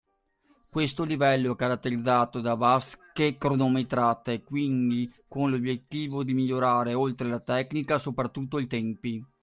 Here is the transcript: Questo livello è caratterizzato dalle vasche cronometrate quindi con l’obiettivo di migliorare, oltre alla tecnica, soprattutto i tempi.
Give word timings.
Questo 0.71 1.03
livello 1.03 1.51
è 1.53 1.55
caratterizzato 1.55 2.41
dalle 2.41 2.57
vasche 2.57 3.37
cronometrate 3.37 4.41
quindi 4.41 5.07
con 5.27 5.51
l’obiettivo 5.51 6.23
di 6.23 6.33
migliorare, 6.33 6.95
oltre 6.95 7.27
alla 7.27 7.39
tecnica, 7.39 7.99
soprattutto 7.99 8.57
i 8.57 8.65
tempi. 8.65 9.23